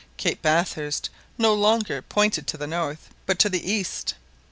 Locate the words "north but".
2.65-3.37